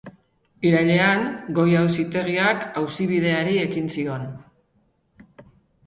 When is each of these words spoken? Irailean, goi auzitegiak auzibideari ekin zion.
Irailean, 0.69 1.21
goi 1.59 1.67
auzitegiak 1.81 2.67
auzibideari 2.83 3.63
ekin 3.69 3.95
zion. 3.99 4.29